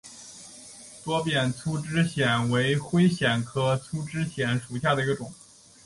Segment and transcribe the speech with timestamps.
[1.03, 5.31] 多变粗枝藓为灰藓科粗枝藓属下的一个种。